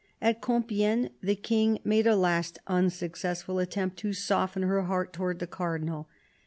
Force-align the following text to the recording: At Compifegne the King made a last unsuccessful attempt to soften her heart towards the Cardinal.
At 0.19 0.41
Compifegne 0.41 1.11
the 1.21 1.35
King 1.35 1.77
made 1.83 2.07
a 2.07 2.15
last 2.15 2.57
unsuccessful 2.65 3.59
attempt 3.59 3.97
to 3.97 4.13
soften 4.13 4.63
her 4.63 4.81
heart 4.85 5.13
towards 5.13 5.39
the 5.41 5.45
Cardinal. 5.45 6.09